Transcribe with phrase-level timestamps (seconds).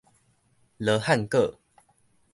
[0.79, 1.59] 羅漢果